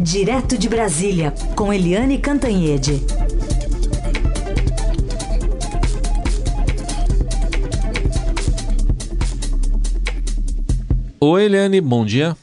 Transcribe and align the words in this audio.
Direto 0.00 0.58
de 0.58 0.68
Brasília, 0.68 1.32
com 1.56 1.72
Eliane 1.72 2.18
Cantanhede. 2.18 3.00
Oi, 11.20 11.44
Eliane, 11.44 11.80
bom 11.80 12.04
dia. 12.04 12.36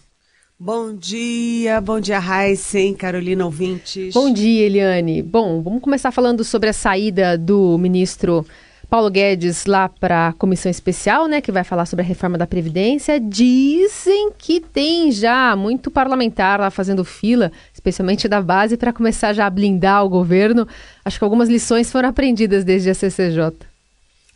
Bom 0.57 0.95
dia, 0.95 1.81
bom 1.81 1.99
dia, 1.99 2.19
Heisen, 2.19 2.93
Carolina 2.93 3.45
Ouvintes. 3.45 4.13
Bom 4.13 4.31
dia, 4.31 4.65
Eliane. 4.65 5.21
Bom, 5.21 5.61
vamos 5.61 5.81
começar 5.81 6.11
falando 6.11 6.43
sobre 6.43 6.69
a 6.69 6.73
saída 6.73 7.37
do 7.37 7.77
ministro 7.77 8.45
Paulo 8.91 9.09
Guedes 9.09 9.65
lá 9.65 9.87
para 9.87 10.27
a 10.27 10.33
comissão 10.33 10.69
especial, 10.69 11.25
né, 11.25 11.39
que 11.39 11.49
vai 11.49 11.63
falar 11.63 11.85
sobre 11.85 12.03
a 12.03 12.05
reforma 12.05 12.37
da 12.37 12.45
Previdência. 12.45 13.21
Dizem 13.21 14.33
que 14.37 14.59
tem 14.59 15.13
já 15.13 15.55
muito 15.55 15.89
parlamentar 15.89 16.59
lá 16.59 16.69
fazendo 16.69 17.05
fila, 17.05 17.53
especialmente 17.73 18.27
da 18.27 18.41
base, 18.41 18.75
para 18.75 18.91
começar 18.91 19.31
já 19.31 19.45
a 19.45 19.49
blindar 19.49 20.03
o 20.03 20.09
governo. 20.09 20.67
Acho 21.05 21.17
que 21.17 21.23
algumas 21.23 21.47
lições 21.47 21.89
foram 21.89 22.09
aprendidas 22.09 22.65
desde 22.65 22.89
a 22.89 22.93
CCJ. 22.93 23.70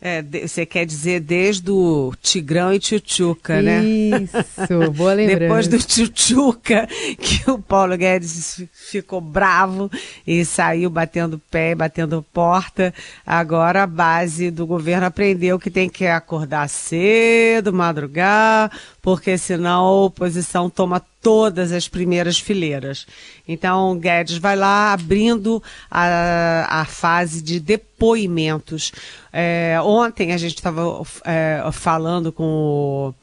É, 0.00 0.22
você 0.22 0.66
quer 0.66 0.84
dizer 0.84 1.20
desde 1.20 1.70
o 1.70 2.12
Tigrão 2.20 2.70
e 2.70 2.78
Tchutchuca, 2.78 3.62
né? 3.62 3.82
Isso, 3.82 4.90
boa 4.92 5.14
lembrança. 5.14 5.40
Depois 5.40 5.68
do 5.68 5.78
Tchutchuca, 5.78 6.86
que 7.18 7.50
o 7.50 7.58
Paulo 7.58 7.96
Guedes 7.96 8.62
ficou 8.72 9.22
bravo 9.22 9.90
e 10.26 10.44
saiu 10.44 10.90
batendo 10.90 11.40
pé, 11.50 11.74
batendo 11.74 12.22
porta. 12.30 12.92
Agora 13.24 13.84
a 13.84 13.86
base 13.86 14.50
do 14.50 14.66
governo 14.66 15.06
aprendeu 15.06 15.58
que 15.58 15.70
tem 15.70 15.88
que 15.88 16.06
acordar 16.06 16.68
cedo, 16.68 17.72
madrugar, 17.72 18.70
porque 19.06 19.38
senão 19.38 19.84
a 19.84 20.04
oposição 20.06 20.68
toma 20.68 21.00
todas 21.22 21.70
as 21.70 21.86
primeiras 21.86 22.40
fileiras. 22.40 23.06
Então, 23.46 23.96
Guedes 23.96 24.36
vai 24.36 24.56
lá 24.56 24.92
abrindo 24.92 25.62
a, 25.88 26.80
a 26.80 26.84
fase 26.84 27.40
de 27.40 27.60
depoimentos. 27.60 28.90
É, 29.32 29.78
ontem 29.80 30.32
a 30.32 30.36
gente 30.36 30.56
estava 30.56 30.82
é, 31.24 31.62
falando 31.70 32.32
com 32.32 32.42
o 32.42 33.14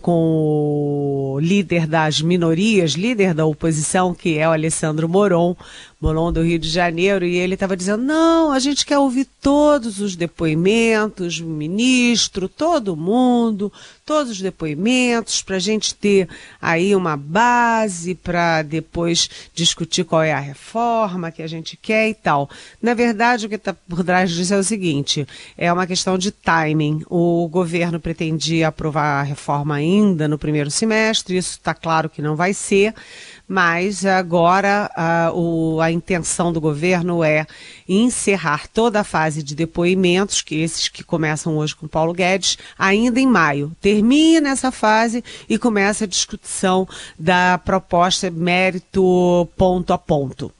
com 0.00 1.34
o 1.34 1.40
líder 1.40 1.86
das 1.86 2.22
minorias, 2.22 2.92
líder 2.92 3.34
da 3.34 3.44
oposição, 3.44 4.14
que 4.14 4.38
é 4.38 4.48
o 4.48 4.52
Alessandro 4.52 5.08
Moron, 5.08 5.56
Moron 6.00 6.32
do 6.32 6.42
Rio 6.42 6.60
de 6.60 6.68
Janeiro, 6.68 7.24
e 7.24 7.36
ele 7.36 7.54
estava 7.54 7.76
dizendo: 7.76 8.04
não, 8.04 8.52
a 8.52 8.60
gente 8.60 8.86
quer 8.86 8.98
ouvir 8.98 9.26
todos 9.42 10.00
os 10.00 10.14
depoimentos, 10.14 11.40
o 11.40 11.46
ministro, 11.46 12.48
todo 12.48 12.96
mundo, 12.96 13.72
todos 14.06 14.32
os 14.32 14.40
depoimentos, 14.40 15.42
para 15.42 15.56
a 15.56 15.60
gente 15.60 15.96
ter 15.96 16.28
aí 16.62 16.94
uma 16.94 17.16
base 17.16 18.14
para 18.14 18.62
depois 18.62 19.28
discutir 19.52 20.04
qual 20.04 20.22
é 20.22 20.32
a 20.32 20.38
reforma 20.38 21.32
que 21.32 21.42
a 21.42 21.48
gente 21.48 21.76
quer 21.76 22.08
e 22.08 22.14
tal. 22.14 22.48
Na 22.80 22.94
verdade, 22.94 23.46
o 23.46 23.48
que 23.48 23.56
está 23.56 23.74
por 23.74 24.04
trás 24.04 24.30
disso 24.30 24.54
é 24.54 24.58
o 24.58 24.62
seguinte: 24.62 25.26
é 25.56 25.72
uma 25.72 25.86
questão 25.86 26.16
de 26.16 26.30
timing. 26.30 27.02
O 27.10 27.48
governo 27.48 27.98
pretendia 27.98 28.68
aprovar 28.68 29.20
a 29.20 29.24
reforma 29.24 29.74
ainda 29.74 30.28
no 30.28 30.38
primeiro 30.38 30.70
semestre, 30.70 31.36
isso 31.36 31.52
está 31.52 31.74
claro 31.74 32.08
que 32.08 32.22
não 32.22 32.36
vai 32.36 32.54
ser 32.54 32.94
mas 33.48 34.04
agora 34.04 34.90
a, 34.94 35.32
o, 35.32 35.80
a 35.80 35.90
intenção 35.90 36.52
do 36.52 36.60
governo 36.60 37.24
é 37.24 37.46
encerrar 37.88 38.68
toda 38.68 39.00
a 39.00 39.04
fase 39.04 39.42
de 39.42 39.54
depoimentos, 39.54 40.42
que 40.42 40.56
esses 40.56 40.88
que 40.88 41.02
começam 41.02 41.56
hoje 41.56 41.74
com 41.74 41.88
Paulo 41.88 42.12
Guedes, 42.12 42.58
ainda 42.78 43.18
em 43.18 43.26
maio. 43.26 43.72
Termina 43.80 44.50
essa 44.50 44.70
fase 44.70 45.24
e 45.48 45.58
começa 45.58 46.04
a 46.04 46.08
discussão 46.08 46.86
da 47.18 47.58
proposta 47.64 48.30
mérito 48.30 49.48
ponto 49.56 49.92
a 49.94 49.98
ponto. 49.98 50.52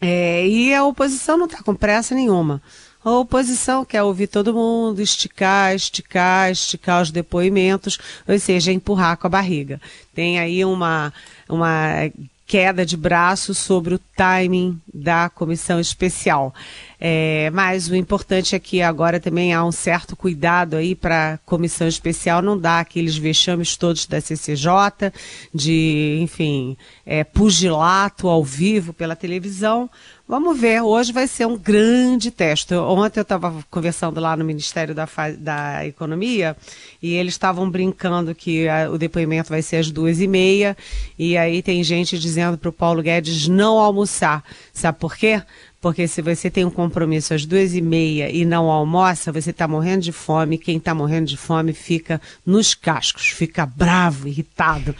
É, 0.00 0.46
e 0.46 0.74
a 0.74 0.84
oposição 0.84 1.36
não 1.36 1.46
está 1.46 1.62
com 1.62 1.74
pressa 1.74 2.14
nenhuma. 2.14 2.62
A 3.04 3.10
oposição 3.10 3.84
quer 3.84 4.02
ouvir 4.02 4.28
todo 4.28 4.54
mundo, 4.54 5.02
esticar, 5.02 5.74
esticar, 5.74 6.50
esticar 6.50 7.02
os 7.02 7.10
depoimentos, 7.10 7.98
ou 8.26 8.38
seja, 8.38 8.72
empurrar 8.72 9.18
com 9.18 9.26
a 9.26 9.30
barriga. 9.30 9.78
Tem 10.14 10.38
aí 10.38 10.64
uma, 10.64 11.12
uma 11.48 12.10
queda 12.46 12.84
de 12.84 12.96
braço 12.96 13.54
sobre 13.54 13.94
o 13.94 14.00
timing 14.16 14.78
da 14.92 15.30
comissão 15.30 15.80
especial. 15.80 16.54
É, 17.00 17.50
mas 17.50 17.88
o 17.88 17.96
importante 17.96 18.54
é 18.54 18.58
que 18.58 18.82
agora 18.82 19.18
também 19.18 19.52
há 19.52 19.64
um 19.64 19.72
certo 19.72 20.14
cuidado 20.14 20.76
aí 20.76 20.94
para 20.94 21.34
a 21.34 21.38
comissão 21.38 21.88
especial 21.88 22.42
não 22.42 22.58
dar 22.58 22.80
aqueles 22.80 23.16
vexames 23.16 23.76
todos 23.76 24.06
da 24.06 24.20
CCJ, 24.20 25.12
de, 25.54 26.18
enfim, 26.20 26.76
é, 27.04 27.24
pugilato 27.24 28.28
ao 28.28 28.44
vivo 28.44 28.92
pela 28.92 29.16
televisão, 29.16 29.88
Vamos 30.26 30.58
ver, 30.58 30.80
hoje 30.80 31.12
vai 31.12 31.26
ser 31.26 31.46
um 31.46 31.54
grande 31.54 32.30
teste. 32.30 32.72
Ontem 32.74 33.20
eu 33.20 33.24
estava 33.24 33.62
conversando 33.70 34.18
lá 34.18 34.34
no 34.34 34.42
Ministério 34.42 34.94
da, 34.94 35.06
da 35.36 35.86
Economia 35.86 36.56
e 37.02 37.12
eles 37.12 37.34
estavam 37.34 37.68
brincando 37.68 38.34
que 38.34 38.66
a, 38.66 38.90
o 38.90 38.96
depoimento 38.96 39.50
vai 39.50 39.60
ser 39.60 39.76
às 39.76 39.90
duas 39.90 40.20
e 40.20 40.26
meia 40.26 40.74
e 41.18 41.36
aí 41.36 41.62
tem 41.62 41.84
gente 41.84 42.18
dizendo 42.18 42.56
para 42.56 42.70
o 42.70 42.72
Paulo 42.72 43.02
Guedes 43.02 43.48
não 43.48 43.78
almoçar. 43.78 44.42
Sabe 44.72 44.98
por 44.98 45.14
quê? 45.14 45.42
Porque 45.84 46.08
se 46.08 46.22
você 46.22 46.50
tem 46.50 46.64
um 46.64 46.70
compromisso 46.70 47.34
às 47.34 47.44
duas 47.44 47.74
e 47.74 47.82
meia 47.82 48.30
e 48.30 48.46
não 48.46 48.70
almoça, 48.70 49.30
você 49.30 49.50
está 49.50 49.68
morrendo 49.68 50.00
de 50.00 50.12
fome. 50.12 50.56
Quem 50.56 50.78
está 50.78 50.94
morrendo 50.94 51.26
de 51.26 51.36
fome 51.36 51.74
fica 51.74 52.18
nos 52.46 52.72
cascos, 52.72 53.26
fica 53.26 53.66
bravo, 53.66 54.26
irritado. 54.26 54.96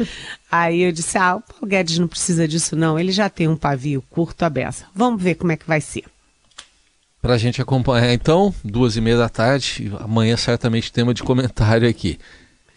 Aí 0.56 0.82
eu 0.82 0.92
disse: 0.92 1.19
ah, 1.19 1.34
o 1.34 1.41
Paulo 1.41 1.66
Guedes 1.66 1.98
não 1.98 2.06
precisa 2.06 2.47
disso, 2.47 2.76
não. 2.76 2.97
Ele 2.97 3.10
já 3.10 3.28
tem 3.28 3.48
um 3.48 3.56
pavio 3.56 4.00
curto 4.09 4.44
a 4.44 4.48
beça. 4.48 4.87
Vamos 4.94 5.20
ver 5.20 5.34
como 5.34 5.50
é 5.50 5.56
que 5.56 5.66
vai 5.66 5.81
ser. 5.81 6.04
Para 7.20 7.34
a 7.34 7.38
gente 7.38 7.60
acompanhar, 7.60 8.12
então, 8.12 8.54
duas 8.62 8.97
e 8.97 9.00
meia 9.00 9.16
da 9.16 9.28
tarde. 9.28 9.91
Amanhã, 9.98 10.37
certamente, 10.37 10.92
tema 10.92 11.12
de 11.12 11.25
comentário 11.25 11.88
aqui. 11.88 12.20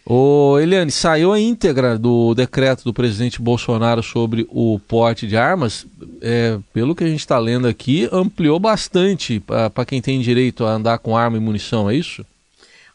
Ô, 0.03 0.57
Eliane, 0.57 0.89
saiu 0.89 1.31
a 1.31 1.39
íntegra 1.39 1.99
do 1.99 2.33
decreto 2.33 2.83
do 2.83 2.91
presidente 2.91 3.39
Bolsonaro 3.39 4.01
sobre 4.01 4.47
o 4.49 4.79
porte 4.87 5.27
de 5.27 5.37
armas. 5.37 5.85
É, 6.19 6.57
pelo 6.73 6.95
que 6.95 7.03
a 7.03 7.07
gente 7.07 7.19
está 7.19 7.37
lendo 7.37 7.67
aqui, 7.67 8.09
ampliou 8.11 8.59
bastante 8.59 9.39
para 9.39 9.85
quem 9.85 10.01
tem 10.01 10.19
direito 10.19 10.65
a 10.65 10.71
andar 10.71 10.97
com 10.97 11.15
arma 11.15 11.37
e 11.37 11.39
munição, 11.39 11.87
é 11.87 11.95
isso? 11.95 12.25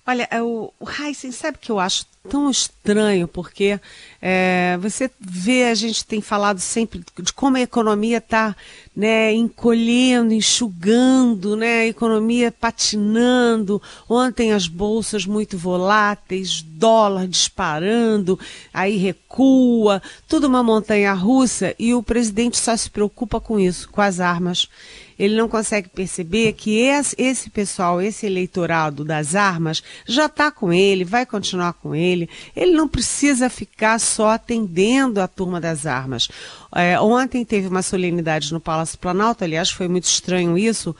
Olha, 0.04 0.26
é 0.28 0.42
o, 0.42 0.72
o 0.80 0.86
Heisen, 0.90 1.30
sabe 1.30 1.58
que 1.60 1.70
eu 1.70 1.78
acho 1.78 2.04
tão 2.28 2.48
estranho, 2.48 3.26
porque 3.26 3.80
é, 4.20 4.78
você 4.80 5.10
vê, 5.20 5.64
a 5.64 5.74
gente 5.74 6.04
tem 6.04 6.20
falado 6.20 6.60
sempre 6.60 7.02
de 7.20 7.32
como 7.32 7.56
a 7.56 7.60
economia 7.60 8.18
está 8.18 8.54
né, 8.94 9.32
encolhendo, 9.32 10.32
enxugando, 10.32 11.56
né, 11.56 11.80
a 11.80 11.86
economia 11.86 12.52
patinando. 12.52 13.82
Ontem 14.08 14.52
as 14.52 14.68
bolsas 14.68 15.26
muito 15.26 15.58
voláteis, 15.58 16.64
dólar 16.82 17.28
disparando, 17.28 18.36
aí 18.74 18.96
recua, 18.96 20.02
tudo 20.26 20.48
uma 20.48 20.64
montanha 20.64 21.12
russa 21.12 21.76
e 21.78 21.94
o 21.94 22.02
presidente 22.02 22.58
só 22.58 22.76
se 22.76 22.90
preocupa 22.90 23.40
com 23.40 23.56
isso, 23.56 23.88
com 23.88 24.00
as 24.00 24.18
armas 24.18 24.68
ele 25.18 25.36
não 25.36 25.48
consegue 25.48 25.88
perceber 25.88 26.52
que 26.54 26.80
esse, 26.80 27.48
pessoal, 27.50 28.02
esse 28.02 28.26
eleitorado 28.26 29.04
das 29.04 29.36
armas, 29.36 29.80
já 30.04 30.26
está 30.26 30.50
com 30.50 30.72
ele, 30.72 31.04
vai 31.04 31.24
continuar 31.24 31.74
com 31.74 31.94
ele. 31.94 32.28
Ele 32.56 32.72
não 32.72 32.88
precisa 32.88 33.48
ficar 33.48 34.00
só 34.00 34.30
atendendo 34.30 35.20
a 35.20 35.28
turma 35.28 35.60
das 35.60 35.86
armas. 35.86 36.28
É, 36.74 36.98
ontem 36.98 37.44
teve 37.44 37.68
uma 37.68 37.82
solenidade 37.82 38.52
no 38.52 38.58
Palácio 38.58 38.98
Planalto, 38.98 39.44
aliás, 39.44 39.70
foi 39.70 39.86
muito 39.86 40.08
estranho 40.08 40.58
isso 40.58 40.96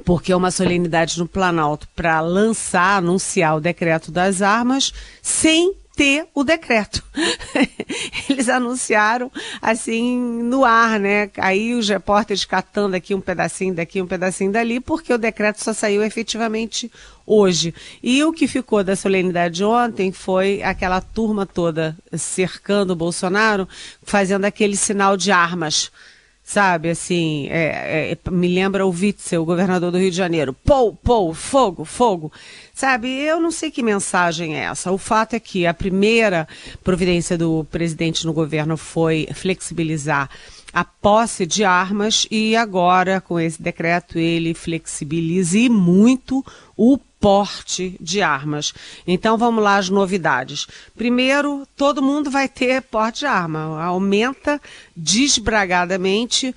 porque 0.00 0.32
é 0.32 0.36
uma 0.36 0.50
solenidade 0.50 1.18
no 1.18 1.26
Planalto 1.26 1.88
para 1.94 2.20
lançar, 2.20 2.98
anunciar 2.98 3.56
o 3.56 3.60
decreto 3.60 4.10
das 4.10 4.42
armas, 4.42 4.92
sem 5.22 5.74
ter 6.00 6.26
o 6.34 6.42
decreto. 6.42 7.02
Eles 8.28 8.48
anunciaram 8.48 9.30
assim 9.60 10.18
no 10.18 10.64
ar, 10.64 10.98
né? 10.98 11.30
Aí 11.36 11.74
os 11.74 11.88
repórteres 11.88 12.44
catando 12.44 12.96
aqui 12.96 13.14
um 13.14 13.20
pedacinho 13.20 13.74
daqui, 13.74 14.00
um 14.00 14.06
pedacinho 14.06 14.50
dali, 14.50 14.80
porque 14.80 15.12
o 15.12 15.18
decreto 15.18 15.62
só 15.62 15.74
saiu 15.74 16.02
efetivamente 16.02 16.90
hoje. 17.26 17.74
E 18.02 18.24
o 18.24 18.32
que 18.32 18.48
ficou 18.48 18.82
da 18.82 18.96
solenidade 18.96 19.62
ontem 19.62 20.10
foi 20.10 20.62
aquela 20.62 21.02
turma 21.02 21.44
toda 21.44 21.94
cercando 22.16 22.92
o 22.92 22.96
Bolsonaro, 22.96 23.68
fazendo 24.02 24.46
aquele 24.46 24.76
sinal 24.76 25.18
de 25.18 25.30
armas 25.30 25.90
sabe, 26.50 26.90
assim, 26.90 27.46
é, 27.48 28.10
é, 28.10 28.30
me 28.30 28.48
lembra 28.48 28.84
o 28.84 28.90
Witzel, 28.90 29.40
o 29.40 29.44
governador 29.44 29.92
do 29.92 29.98
Rio 29.98 30.10
de 30.10 30.16
Janeiro, 30.16 30.52
pou, 30.52 30.92
pou, 30.92 31.32
fogo, 31.32 31.84
fogo, 31.84 32.32
sabe, 32.74 33.08
eu 33.08 33.38
não 33.38 33.52
sei 33.52 33.70
que 33.70 33.84
mensagem 33.84 34.56
é 34.56 34.64
essa, 34.64 34.90
o 34.90 34.98
fato 34.98 35.34
é 35.34 35.38
que 35.38 35.64
a 35.64 35.72
primeira 35.72 36.48
providência 36.82 37.38
do 37.38 37.64
presidente 37.70 38.26
no 38.26 38.32
governo 38.32 38.76
foi 38.76 39.28
flexibilizar 39.32 40.28
a 40.72 40.84
posse 40.84 41.46
de 41.46 41.62
armas 41.62 42.26
e 42.32 42.56
agora, 42.56 43.20
com 43.20 43.38
esse 43.38 43.62
decreto, 43.62 44.18
ele 44.18 44.52
flexibilize 44.52 45.68
muito 45.68 46.44
o 46.76 46.98
porte 47.20 47.96
de 48.00 48.22
armas. 48.22 48.72
Então 49.06 49.36
vamos 49.36 49.62
lá 49.62 49.76
as 49.76 49.90
novidades. 49.90 50.66
Primeiro, 50.96 51.68
todo 51.76 52.02
mundo 52.02 52.30
vai 52.30 52.48
ter 52.48 52.80
porte 52.80 53.20
de 53.20 53.26
arma. 53.26 53.80
Aumenta 53.84 54.60
desbragadamente 54.96 56.54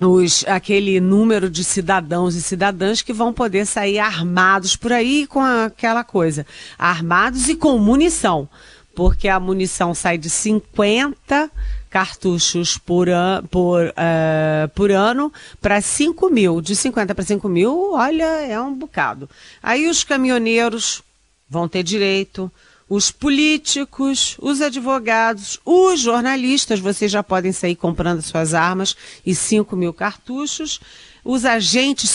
os, 0.00 0.44
aquele 0.46 1.00
número 1.00 1.50
de 1.50 1.64
cidadãos 1.64 2.36
e 2.36 2.42
cidadãs 2.42 3.02
que 3.02 3.12
vão 3.12 3.32
poder 3.32 3.66
sair 3.66 3.98
armados 3.98 4.76
por 4.76 4.92
aí 4.92 5.26
com 5.26 5.40
aquela 5.40 6.04
coisa. 6.04 6.46
Armados 6.78 7.48
e 7.48 7.56
com 7.56 7.76
munição. 7.78 8.48
Porque 8.94 9.26
a 9.26 9.40
munição 9.40 9.92
sai 9.92 10.16
de 10.16 10.30
50 10.30 11.50
cartuchos 11.94 12.76
por, 12.76 13.08
an, 13.08 13.44
por, 13.48 13.86
uh, 13.86 14.68
por 14.74 14.90
ano 14.90 15.32
para 15.60 15.80
5 15.80 16.28
mil. 16.28 16.60
De 16.60 16.74
50 16.74 17.14
para 17.14 17.24
5 17.24 17.48
mil, 17.48 17.92
olha, 17.92 18.24
é 18.24 18.60
um 18.60 18.74
bocado. 18.74 19.30
Aí 19.62 19.88
os 19.88 20.02
caminhoneiros 20.02 21.04
vão 21.48 21.68
ter 21.68 21.84
direito, 21.84 22.50
os 22.90 23.12
políticos, 23.12 24.36
os 24.40 24.60
advogados, 24.60 25.60
os 25.64 26.00
jornalistas, 26.00 26.80
vocês 26.80 27.12
já 27.12 27.22
podem 27.22 27.52
sair 27.52 27.76
comprando 27.76 28.22
suas 28.22 28.54
armas 28.54 28.96
e 29.24 29.32
5 29.32 29.76
mil 29.76 29.94
cartuchos 29.94 30.80
os 31.24 31.46
agentes 31.46 32.14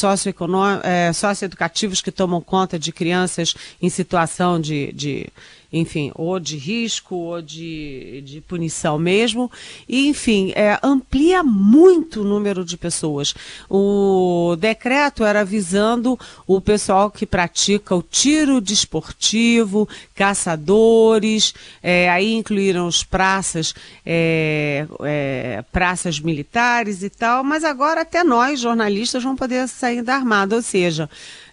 eh, 0.84 1.14
socioeducativos 1.14 2.00
que 2.00 2.12
tomam 2.12 2.40
conta 2.40 2.78
de 2.78 2.92
crianças 2.92 3.56
em 3.82 3.90
situação 3.90 4.62
de, 4.62 4.92
de 4.94 5.30
enfim, 5.72 6.12
ou 6.16 6.40
de 6.40 6.58
risco 6.58 7.16
ou 7.16 7.42
de, 7.42 8.22
de 8.26 8.42
punição 8.42 8.98
mesmo. 8.98 9.52
E, 9.88 10.08
enfim, 10.08 10.52
é, 10.56 10.80
amplia 10.82 11.44
muito 11.44 12.22
o 12.22 12.24
número 12.24 12.66
de 12.66 12.76
pessoas. 12.76 13.34
O 13.70 14.56
decreto 14.60 15.24
era 15.24 15.46
visando 15.46 16.20
o 16.48 16.60
pessoal 16.60 17.12
que 17.12 17.26
pratica 17.26 17.96
o 17.96 18.02
tiro 18.02 18.60
desportivo, 18.60 19.88
caçadores, 20.16 21.54
é, 21.84 22.10
aí 22.10 22.34
incluíram 22.34 22.88
os 22.88 23.04
praças, 23.04 23.74
é, 24.06 24.88
é, 25.04 25.64
praças 25.72 26.20
militares 26.20 27.04
e 27.04 27.10
tal, 27.10 27.44
mas 27.44 27.64
agora 27.64 28.02
até 28.02 28.24
nós, 28.24 28.60
jornalistas, 28.60 29.24
vamos 29.24 29.40
poder 29.40 29.68
sair 29.68 30.02
da 30.02 30.16
armada, 30.16 30.56
ou 30.56 30.62
seja, 30.62 31.10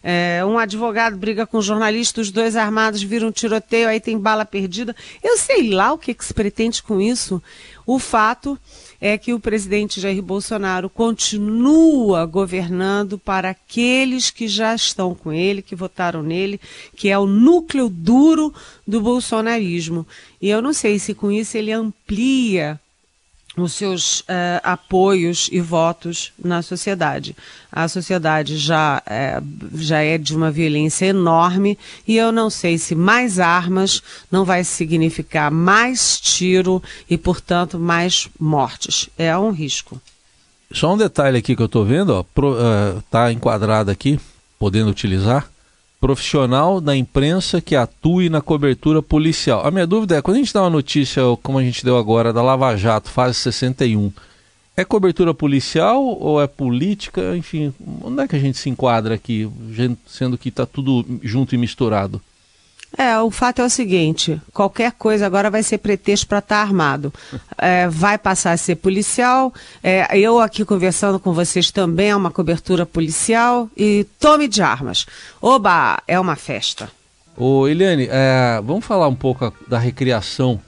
é, 0.09 0.45
um 0.45 0.57
advogado 0.57 1.17
briga 1.17 1.45
com 1.45 1.59
um 1.59 1.63
jornalista, 1.63 2.21
os 2.21 2.31
dois 2.31 2.55
armados 2.55 3.03
viram 3.03 3.27
um 3.27 3.33
tiroteio, 3.33 3.89
aí 3.89 3.99
tem 3.99 4.17
bala 4.17 4.45
perdida. 4.45 4.95
Eu 5.21 5.37
sei 5.37 5.71
lá 5.71 5.93
o 5.93 5.99
que, 5.99 6.15
que 6.15 6.25
se 6.25 6.33
pretende 6.33 6.81
com 6.81 7.01
isso. 7.01 7.43
O 7.85 7.99
fato 7.99 8.57
é 9.01 9.19
que 9.19 9.35
o 9.35 9.41
presidente 9.41 10.01
Jair 10.01 10.23
Bolsonaro 10.23 10.89
continua 10.89 12.25
governando 12.25 13.19
para 13.19 13.51
aqueles 13.51 14.31
que 14.31 14.47
já 14.47 14.77
estão 14.77 15.13
com 15.13 15.33
ele, 15.33 15.61
que 15.61 15.75
votaram 15.75 16.23
nele, 16.23 16.61
que 16.95 17.09
é 17.09 17.19
o 17.19 17.27
núcleo 17.27 17.89
duro 17.89 18.55
do 18.87 19.01
bolsonarismo. 19.01 20.07
E 20.41 20.49
eu 20.49 20.63
não 20.63 20.73
sei 20.73 21.01
se 21.01 21.15
com 21.15 21.33
isso 21.33 21.59
ele 21.59 21.73
amplia 21.73 22.81
os 23.57 23.73
seus 23.73 24.21
uh, 24.21 24.61
apoios 24.63 25.49
e 25.51 25.61
votos 25.61 26.33
na 26.43 26.63
sociedade. 26.63 27.35
A 27.73 27.89
sociedade 27.89 28.57
já 28.57 29.03
é, 29.07 29.41
já 29.75 30.01
é 30.01 30.19
de 30.19 30.37
uma 30.37 30.51
violência 30.51 31.07
enorme 31.07 31.79
e 32.07 32.17
eu 32.17 32.31
não 32.31 32.51
sei 32.51 32.79
se 32.79 32.95
mais 32.95 33.39
armas 33.39 34.03
não 34.31 34.45
vai 34.45 34.63
significar 34.63 35.51
mais 35.51 36.21
tiro 36.21 36.83
e, 37.09 37.17
portanto, 37.17 37.79
mais 37.79 38.29
mortes. 38.39 39.09
É 39.17 39.37
um 39.37 39.51
risco. 39.51 40.01
Só 40.73 40.93
um 40.93 40.99
detalhe 40.99 41.39
aqui 41.39 41.57
que 41.57 41.63
eu 41.63 41.67
estou 41.67 41.85
vendo, 41.85 42.27
está 42.99 43.27
uh, 43.27 43.31
enquadrado 43.31 43.91
aqui, 43.91 44.21
podendo 44.59 44.91
utilizar 44.91 45.49
profissional 46.07 46.81
da 46.81 46.97
imprensa 46.97 47.61
que 47.61 47.75
atue 47.75 48.29
na 48.29 48.41
cobertura 48.41 49.03
policial. 49.03 49.67
A 49.67 49.73
minha 49.73 49.89
dúvida 49.89 50.15
é, 50.15 50.23
quando 50.23 50.37
a 50.37 50.39
gente 50.39 50.55
dá 50.55 50.63
uma 50.63 50.71
notícia, 50.71 51.21
como 51.43 51.59
a 51.59 51.65
gente 51.65 51.85
deu 51.85 51.99
agora, 51.99 52.33
da 52.33 52.41
Lava 52.41 52.77
Jato, 52.77 53.11
fase 53.11 53.35
61, 53.35 54.13
é 54.77 54.85
cobertura 54.85 55.35
policial 55.35 56.05
ou 56.05 56.41
é 56.41 56.47
política? 56.47 57.37
Enfim, 57.37 57.75
onde 58.05 58.23
é 58.23 58.29
que 58.29 58.37
a 58.37 58.39
gente 58.39 58.57
se 58.57 58.71
enquadra 58.71 59.17
aqui, 59.17 59.51
sendo 60.07 60.39
que 60.39 60.49
está 60.49 60.65
tudo 60.65 61.05
junto 61.25 61.57
e 61.57 61.59
misturado? 61.59 62.23
É, 62.99 63.19
o 63.21 63.31
fato 63.31 63.61
é 63.61 63.65
o 63.65 63.71
seguinte: 63.71 64.41
qualquer 64.53 64.93
coisa 64.93 65.27
agora 65.27 65.51
vai 65.51 65.63
ser 65.63 65.79
pretexto 65.79 66.27
para 66.27 66.39
estar 66.39 66.57
tá 66.57 66.63
armado. 66.63 67.13
É, 67.59 67.89
vai 67.89 68.17
passar 68.17 68.53
a 68.53 68.57
ser 68.57 68.77
policial. 68.77 69.53
É, 69.83 70.19
eu 70.19 70.41
aqui 70.41 70.65
conversando 70.65 71.21
com 71.21 71.33
vocês 71.33 71.71
também 71.71 72.11
é 72.11 72.17
uma 72.17 72.31
cobertura 72.31 72.87
policial 72.87 73.69
e 73.77 74.07
tome 74.19 74.49
de 74.49 74.63
armas. 74.63 75.07
Oba, 75.43 76.03
é 76.09 76.19
uma 76.19 76.37
festa. 76.37 76.91
Ô 77.37 77.69
Eliane, 77.69 78.09
é, 78.11 78.61
vamos 78.65 78.85
falar 78.85 79.09
um 79.09 79.15
pouco 79.15 79.53
da 79.69 79.79
recriação 79.79 80.59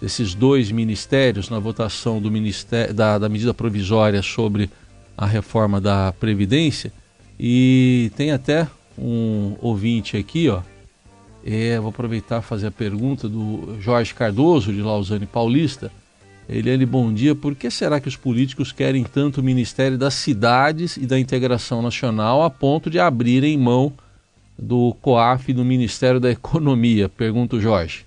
desses 0.00 0.34
dois 0.34 0.70
ministérios 0.70 1.50
na 1.50 1.58
votação 1.58 2.20
do 2.20 2.30
ministério, 2.30 2.94
da, 2.94 3.18
da 3.18 3.28
medida 3.28 3.52
provisória 3.52 4.22
sobre 4.22 4.70
a 5.16 5.26
reforma 5.26 5.80
da 5.80 6.12
Previdência. 6.12 6.92
E 7.38 8.12
tem 8.16 8.30
até 8.30 8.68
um 8.96 9.56
ouvinte 9.60 10.16
aqui, 10.16 10.48
ó 10.48 10.60
é, 11.44 11.78
vou 11.78 11.90
aproveitar 11.90 12.40
e 12.40 12.44
fazer 12.44 12.68
a 12.68 12.70
pergunta 12.70 13.28
do 13.28 13.76
Jorge 13.80 14.14
Cardoso, 14.14 14.72
de 14.72 14.80
Lausanne 14.80 15.26
Paulista. 15.26 15.90
Eliane, 16.48 16.84
bom 16.84 17.12
dia. 17.12 17.34
Por 17.34 17.54
que 17.54 17.70
será 17.70 18.00
que 18.00 18.08
os 18.08 18.16
políticos 18.16 18.72
querem 18.72 19.04
tanto 19.04 19.40
o 19.40 19.44
Ministério 19.44 19.96
das 19.96 20.14
Cidades 20.14 20.96
e 20.96 21.06
da 21.06 21.18
Integração 21.18 21.80
Nacional 21.80 22.42
a 22.42 22.50
ponto 22.50 22.90
de 22.90 22.98
abrirem 22.98 23.56
mão 23.56 23.92
do 24.58 24.94
COAF 25.00 25.52
do 25.52 25.64
Ministério 25.64 26.20
da 26.20 26.30
Economia? 26.30 27.08
Pergunta 27.08 27.56
o 27.56 27.60
Jorge. 27.60 28.04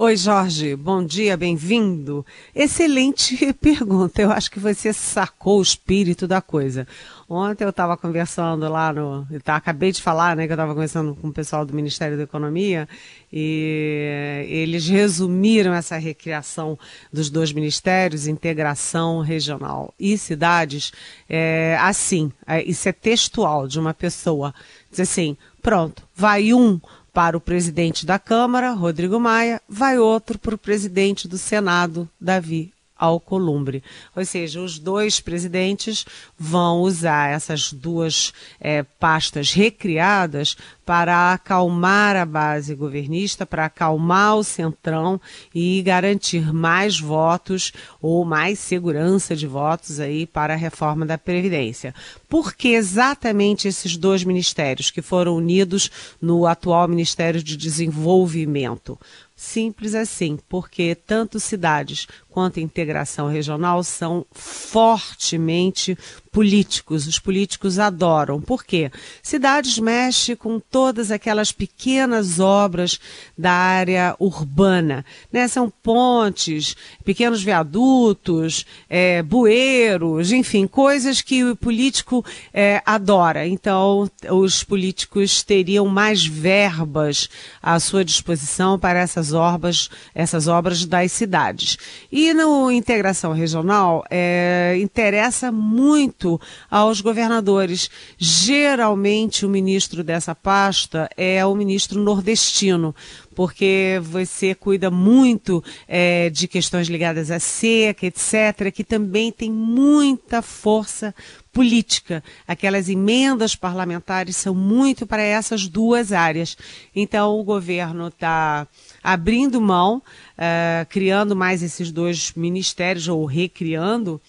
Oi, 0.00 0.16
Jorge, 0.16 0.76
bom 0.76 1.04
dia, 1.04 1.36
bem-vindo. 1.36 2.24
Excelente 2.54 3.52
pergunta. 3.60 4.22
Eu 4.22 4.30
acho 4.30 4.48
que 4.48 4.60
você 4.60 4.92
sacou 4.92 5.58
o 5.58 5.62
espírito 5.62 6.26
da 6.28 6.40
coisa. 6.40 6.86
Ontem 7.30 7.64
eu 7.64 7.68
estava 7.68 7.94
conversando 7.94 8.66
lá 8.70 8.90
no. 8.90 9.26
Tá, 9.44 9.56
acabei 9.56 9.92
de 9.92 10.00
falar, 10.00 10.34
né, 10.34 10.46
que 10.46 10.52
eu 10.52 10.54
estava 10.54 10.72
conversando 10.72 11.14
com 11.14 11.28
o 11.28 11.32
pessoal 11.32 11.62
do 11.66 11.74
Ministério 11.74 12.16
da 12.16 12.22
Economia 12.22 12.88
e 13.30 14.46
eles 14.48 14.88
resumiram 14.88 15.74
essa 15.74 15.98
recriação 15.98 16.78
dos 17.12 17.28
dois 17.28 17.52
ministérios, 17.52 18.26
integração 18.26 19.20
regional 19.20 19.92
e 20.00 20.16
cidades, 20.16 20.90
é, 21.28 21.76
assim. 21.82 22.32
É, 22.46 22.62
isso 22.62 22.88
é 22.88 22.92
textual 22.92 23.68
de 23.68 23.78
uma 23.78 23.92
pessoa. 23.92 24.54
Diz 24.90 25.00
assim: 25.00 25.36
pronto, 25.60 26.02
vai 26.16 26.54
um 26.54 26.80
para 27.12 27.36
o 27.36 27.40
presidente 27.42 28.06
da 28.06 28.18
Câmara, 28.18 28.70
Rodrigo 28.70 29.20
Maia, 29.20 29.60
vai 29.68 29.98
outro 29.98 30.38
para 30.38 30.54
o 30.54 30.58
presidente 30.58 31.28
do 31.28 31.36
Senado, 31.36 32.08
Davi 32.18 32.72
Alcolumbre. 32.98 33.82
Ou 34.16 34.24
seja, 34.24 34.60
os 34.60 34.78
dois 34.78 35.20
presidentes 35.20 36.04
vão 36.36 36.80
usar 36.80 37.30
essas 37.30 37.72
duas 37.72 38.32
é, 38.60 38.82
pastas 38.82 39.52
recriadas 39.52 40.56
para 40.84 41.34
acalmar 41.34 42.16
a 42.16 42.24
base 42.24 42.74
governista, 42.74 43.44
para 43.44 43.66
acalmar 43.66 44.36
o 44.36 44.42
centrão 44.42 45.20
e 45.54 45.82
garantir 45.82 46.52
mais 46.52 46.98
votos 46.98 47.72
ou 48.00 48.24
mais 48.24 48.58
segurança 48.58 49.36
de 49.36 49.46
votos 49.46 50.00
aí 50.00 50.26
para 50.26 50.54
a 50.54 50.56
reforma 50.56 51.04
da 51.04 51.18
Previdência. 51.18 51.94
Por 52.28 52.54
que 52.54 52.68
exatamente 52.68 53.68
esses 53.68 53.96
dois 53.96 54.24
ministérios 54.24 54.90
que 54.90 55.02
foram 55.02 55.36
unidos 55.36 55.90
no 56.20 56.46
atual 56.46 56.88
Ministério 56.88 57.42
de 57.42 57.56
Desenvolvimento? 57.56 58.98
Simples 59.40 59.94
assim, 59.94 60.36
porque 60.48 60.96
tanto 60.96 61.38
cidades 61.38 62.08
quanto 62.28 62.58
integração 62.58 63.28
regional 63.28 63.84
são 63.84 64.26
fortemente 64.32 65.96
políticos. 66.32 67.06
Os 67.06 67.18
políticos 67.18 67.78
adoram. 67.78 68.40
Por 68.40 68.64
quê? 68.64 68.90
Cidades 69.22 69.78
mexe 69.78 70.36
com 70.36 70.58
todas 70.60 71.10
aquelas 71.10 71.52
pequenas 71.52 72.40
obras 72.40 72.98
da 73.36 73.52
área 73.52 74.14
urbana. 74.18 75.04
Né? 75.32 75.48
São 75.48 75.70
pontes, 75.82 76.76
pequenos 77.04 77.42
viadutos, 77.42 78.66
é, 78.88 79.22
bueiros, 79.22 80.32
enfim, 80.32 80.66
coisas 80.66 81.20
que 81.22 81.44
o 81.44 81.56
político 81.56 82.24
é, 82.52 82.82
adora. 82.84 83.46
Então, 83.46 84.10
os 84.30 84.62
políticos 84.62 85.42
teriam 85.42 85.86
mais 85.86 86.26
verbas 86.26 87.28
à 87.62 87.78
sua 87.80 88.04
disposição 88.04 88.78
para 88.78 88.98
essas 88.98 89.32
obras, 89.32 89.88
essas 90.14 90.48
obras 90.48 90.84
das 90.84 91.12
cidades. 91.12 91.78
E 92.10 92.32
no 92.34 92.70
integração 92.70 93.32
regional, 93.32 94.04
é, 94.10 94.76
interessa 94.80 95.52
muito 95.52 96.17
muito 96.18 96.40
aos 96.68 97.00
governadores. 97.00 97.88
Geralmente, 98.18 99.46
o 99.46 99.48
ministro 99.48 100.02
dessa 100.02 100.34
pasta 100.34 101.08
é 101.16 101.46
o 101.46 101.54
ministro 101.54 102.02
nordestino, 102.02 102.94
porque 103.36 104.00
você 104.02 104.52
cuida 104.52 104.90
muito 104.90 105.62
é, 105.86 106.28
de 106.28 106.48
questões 106.48 106.88
ligadas 106.88 107.30
à 107.30 107.38
seca, 107.38 108.06
etc., 108.06 108.72
que 108.74 108.82
também 108.82 109.30
tem 109.30 109.48
muita 109.48 110.42
força 110.42 111.14
política. 111.52 112.22
Aquelas 112.46 112.88
emendas 112.88 113.54
parlamentares 113.54 114.36
são 114.36 114.54
muito 114.54 115.06
para 115.06 115.22
essas 115.22 115.68
duas 115.68 116.12
áreas. 116.12 116.56
Então, 116.94 117.38
o 117.38 117.44
governo 117.44 118.08
está 118.08 118.66
abrindo 119.02 119.60
mão, 119.60 119.96
uh, 119.96 120.86
criando 120.88 121.36
mais 121.36 121.62
esses 121.62 121.92
dois 121.92 122.32
ministérios, 122.34 123.06
ou 123.08 123.24
recriando, 123.24 124.20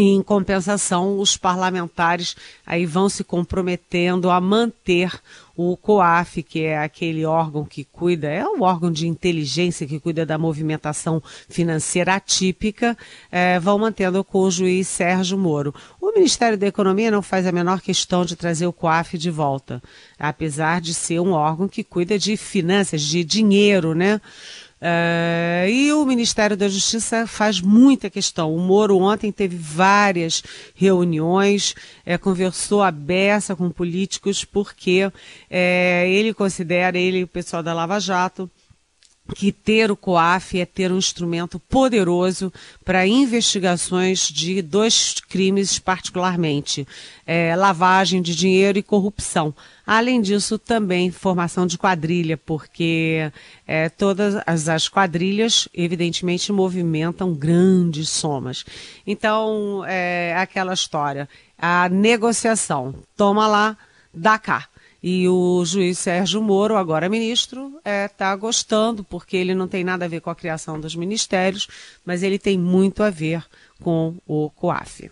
em 0.00 0.22
compensação, 0.22 1.18
os 1.18 1.36
parlamentares 1.36 2.36
aí 2.64 2.86
vão 2.86 3.08
se 3.08 3.24
comprometendo 3.24 4.30
a 4.30 4.40
manter 4.40 5.20
o 5.56 5.76
COAF, 5.76 6.40
que 6.44 6.62
é 6.62 6.78
aquele 6.78 7.24
órgão 7.24 7.64
que 7.64 7.82
cuida, 7.82 8.28
é 8.28 8.46
o 8.46 8.62
órgão 8.62 8.92
de 8.92 9.08
inteligência 9.08 9.88
que 9.88 9.98
cuida 9.98 10.24
da 10.24 10.38
movimentação 10.38 11.20
financeira 11.48 12.14
atípica, 12.14 12.96
é, 13.28 13.58
vão 13.58 13.76
mantendo 13.76 14.22
com 14.22 14.38
o 14.42 14.50
juiz 14.52 14.86
Sérgio 14.86 15.36
Moro. 15.36 15.74
O 16.00 16.12
Ministério 16.12 16.56
da 16.56 16.68
Economia 16.68 17.10
não 17.10 17.22
faz 17.22 17.44
a 17.44 17.50
menor 17.50 17.80
questão 17.80 18.24
de 18.24 18.36
trazer 18.36 18.68
o 18.68 18.72
COAF 18.72 19.18
de 19.18 19.32
volta, 19.32 19.82
apesar 20.16 20.80
de 20.80 20.94
ser 20.94 21.18
um 21.18 21.32
órgão 21.32 21.66
que 21.66 21.82
cuida 21.82 22.16
de 22.16 22.36
finanças, 22.36 23.02
de 23.02 23.24
dinheiro, 23.24 23.96
né? 23.96 24.20
Uh, 24.80 25.68
e 25.68 25.92
o 25.92 26.06
Ministério 26.06 26.56
da 26.56 26.68
Justiça 26.68 27.26
faz 27.26 27.60
muita 27.60 28.08
questão. 28.08 28.54
O 28.54 28.60
Moro 28.60 28.96
ontem 28.98 29.32
teve 29.32 29.56
várias 29.56 30.42
reuniões, 30.74 31.74
é, 32.06 32.16
conversou 32.16 32.82
a 32.82 32.90
beça 32.90 33.56
com 33.56 33.70
políticos, 33.70 34.44
porque 34.44 35.10
é, 35.50 36.08
ele 36.08 36.32
considera, 36.32 36.96
ele 36.96 37.18
e 37.18 37.24
o 37.24 37.28
pessoal 37.28 37.62
da 37.62 37.74
Lava 37.74 37.98
Jato, 37.98 38.48
que 39.34 39.52
ter 39.52 39.90
o 39.90 39.96
COAF 39.96 40.60
é 40.60 40.66
ter 40.66 40.90
um 40.90 40.98
instrumento 40.98 41.58
poderoso 41.60 42.52
para 42.84 43.06
investigações 43.06 44.28
de 44.28 44.62
dois 44.62 45.14
crimes, 45.28 45.78
particularmente 45.78 46.86
é, 47.26 47.54
lavagem 47.54 48.22
de 48.22 48.34
dinheiro 48.34 48.78
e 48.78 48.82
corrupção. 48.82 49.54
Além 49.86 50.20
disso, 50.20 50.58
também 50.58 51.10
formação 51.10 51.66
de 51.66 51.78
quadrilha, 51.78 52.36
porque 52.36 53.30
é, 53.66 53.88
todas 53.88 54.36
as, 54.46 54.68
as, 54.68 54.88
quadrilhas, 54.88 55.68
evidentemente, 55.72 56.52
movimentam 56.52 57.34
grandes 57.34 58.10
somas. 58.10 58.64
Então, 59.06 59.84
é 59.86 60.34
aquela 60.36 60.74
história, 60.74 61.28
a 61.56 61.88
negociação, 61.88 62.94
toma 63.16 63.46
lá, 63.46 63.76
dá 64.12 64.38
cá. 64.38 64.68
E 65.02 65.28
o 65.28 65.64
juiz 65.64 65.98
Sérgio 65.98 66.42
Moro, 66.42 66.76
agora 66.76 67.08
ministro, 67.08 67.72
está 67.78 67.90
é, 67.90 68.08
tá 68.08 68.34
gostando, 68.34 69.04
porque 69.04 69.36
ele 69.36 69.54
não 69.54 69.68
tem 69.68 69.84
nada 69.84 70.04
a 70.04 70.08
ver 70.08 70.20
com 70.20 70.30
a 70.30 70.34
criação 70.34 70.80
dos 70.80 70.96
ministérios, 70.96 71.68
mas 72.04 72.22
ele 72.22 72.38
tem 72.38 72.58
muito 72.58 73.02
a 73.02 73.10
ver 73.10 73.44
com 73.80 74.14
o 74.26 74.50
COAF. 74.50 75.10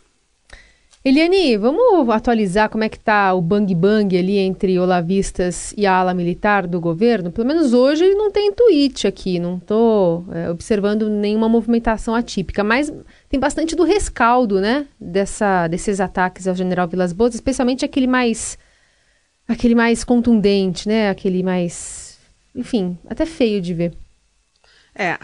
Eliane, 1.08 1.56
vamos 1.56 2.10
atualizar 2.10 2.68
como 2.68 2.82
é 2.82 2.88
que 2.88 2.96
está 2.96 3.32
o 3.32 3.40
bang 3.40 3.72
bang 3.76 4.18
ali 4.18 4.38
entre 4.38 4.76
olavistas 4.76 5.72
e 5.76 5.86
a 5.86 5.94
ala 5.94 6.12
militar 6.12 6.66
do 6.66 6.80
governo? 6.80 7.30
Pelo 7.30 7.46
menos 7.46 7.72
hoje 7.72 8.12
não 8.16 8.32
tem 8.32 8.52
tweet 8.52 9.06
aqui, 9.06 9.38
não 9.38 9.58
estou 9.58 10.26
é, 10.32 10.50
observando 10.50 11.08
nenhuma 11.08 11.48
movimentação 11.48 12.12
atípica, 12.12 12.64
mas 12.64 12.92
tem 13.28 13.38
bastante 13.38 13.76
do 13.76 13.84
rescaldo, 13.84 14.60
né, 14.60 14.84
dessa, 15.00 15.68
desses 15.68 16.00
ataques 16.00 16.48
ao 16.48 16.56
general 16.56 16.88
Vilas 16.88 17.12
Boas, 17.12 17.36
especialmente 17.36 17.84
aquele 17.84 18.08
mais 18.08 18.58
aquele 19.46 19.74
mais 19.74 20.04
contundente, 20.04 20.88
né? 20.88 21.10
Aquele 21.10 21.42
mais, 21.42 22.18
enfim, 22.54 22.98
até 23.08 23.26
feio 23.26 23.60
de 23.60 23.74
ver. 23.74 23.92
É, 24.98 25.18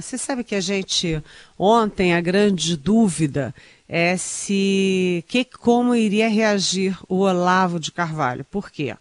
você 0.00 0.18
sabe 0.18 0.44
que 0.44 0.54
a 0.54 0.60
gente 0.60 1.22
ontem 1.58 2.14
a 2.14 2.20
grande 2.20 2.76
dúvida 2.76 3.54
é 3.88 4.14
se 4.18 5.24
que 5.26 5.42
como 5.42 5.94
iria 5.94 6.28
reagir 6.28 6.98
o 7.08 7.20
Olavo 7.20 7.80
de 7.80 7.90
Carvalho. 7.90 8.44
Por 8.44 8.70
quê? 8.70 8.94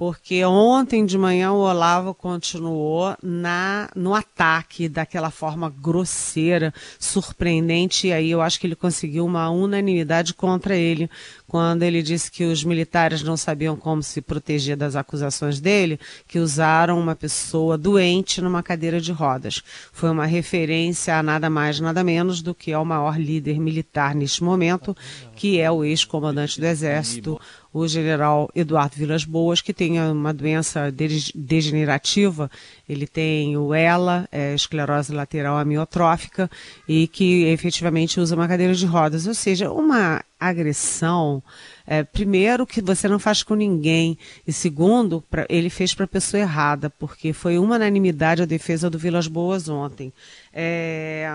Porque 0.00 0.42
ontem 0.46 1.04
de 1.04 1.18
manhã 1.18 1.52
o 1.52 1.58
Olavo 1.58 2.14
continuou 2.14 3.14
na 3.22 3.86
no 3.94 4.14
ataque 4.14 4.88
daquela 4.88 5.30
forma 5.30 5.68
grosseira, 5.68 6.72
surpreendente, 6.98 8.06
e 8.06 8.12
aí 8.14 8.30
eu 8.30 8.40
acho 8.40 8.58
que 8.58 8.66
ele 8.66 8.74
conseguiu 8.74 9.26
uma 9.26 9.50
unanimidade 9.50 10.32
contra 10.32 10.74
ele, 10.74 11.10
quando 11.46 11.82
ele 11.82 12.00
disse 12.00 12.30
que 12.30 12.44
os 12.44 12.64
militares 12.64 13.22
não 13.22 13.36
sabiam 13.36 13.76
como 13.76 14.02
se 14.02 14.22
proteger 14.22 14.74
das 14.74 14.96
acusações 14.96 15.60
dele, 15.60 16.00
que 16.26 16.38
usaram 16.38 16.98
uma 16.98 17.14
pessoa 17.14 17.76
doente 17.76 18.40
numa 18.40 18.62
cadeira 18.62 19.02
de 19.02 19.12
rodas. 19.12 19.62
Foi 19.92 20.08
uma 20.08 20.24
referência 20.24 21.18
a 21.18 21.22
nada 21.22 21.50
mais, 21.50 21.78
nada 21.78 22.02
menos 22.02 22.40
do 22.40 22.54
que 22.54 22.72
ao 22.72 22.86
maior 22.86 23.20
líder 23.20 23.60
militar 23.60 24.14
neste 24.14 24.42
momento, 24.42 24.96
que 25.36 25.60
é 25.60 25.70
o 25.70 25.84
ex-comandante 25.84 26.58
do 26.58 26.64
Exército, 26.64 27.38
o 27.72 27.86
general 27.86 28.50
Eduardo 28.54 28.96
Vilas 28.96 29.24
Boas, 29.24 29.60
que 29.60 29.72
tem 29.72 30.00
uma 30.00 30.34
doença 30.34 30.92
degenerativa, 31.34 32.50
ele 32.88 33.06
tem 33.06 33.56
o 33.56 33.74
ELA, 33.74 34.28
é, 34.32 34.54
esclerose 34.54 35.12
lateral 35.12 35.56
amiotrófica, 35.56 36.50
e 36.88 37.06
que 37.06 37.44
efetivamente 37.44 38.18
usa 38.18 38.34
uma 38.34 38.48
cadeira 38.48 38.74
de 38.74 38.86
rodas, 38.86 39.26
ou 39.26 39.34
seja, 39.34 39.70
uma 39.70 40.22
agressão 40.40 41.42
é, 41.92 42.04
primeiro, 42.04 42.64
que 42.64 42.80
você 42.80 43.08
não 43.08 43.18
faz 43.18 43.42
com 43.42 43.56
ninguém, 43.56 44.16
e 44.46 44.52
segundo, 44.52 45.20
pra, 45.28 45.44
ele 45.48 45.68
fez 45.68 45.92
para 45.92 46.04
a 46.04 46.08
pessoa 46.08 46.40
errada, 46.40 46.88
porque 46.88 47.32
foi 47.32 47.58
uma 47.58 47.74
unanimidade 47.74 48.42
a 48.42 48.46
defesa 48.46 48.88
do 48.88 48.96
Vilas 48.96 49.26
Boas 49.26 49.68
ontem. 49.68 50.12
É, 50.54 51.28